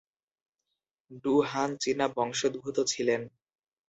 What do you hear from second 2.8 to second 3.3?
ছিলেন।